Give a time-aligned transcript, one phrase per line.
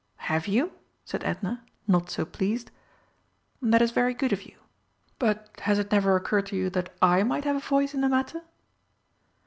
[0.31, 0.71] "Have you?"
[1.05, 2.71] said Edna, not so pleased.
[3.61, 4.55] "That is very good of you.
[5.19, 8.09] But has it never occurred to you that I might have a voice in the
[8.09, 8.41] matter?"